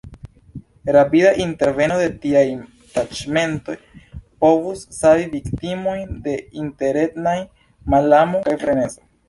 [0.95, 2.41] Rapida interveno de tiaj
[2.95, 3.77] taĉmentoj
[4.45, 7.39] povus savi viktimojn de interetnaj
[7.97, 9.03] malamo kaj frenezo.